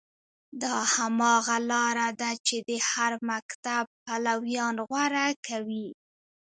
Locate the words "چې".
2.47-2.57